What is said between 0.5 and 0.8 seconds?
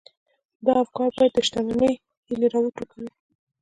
دا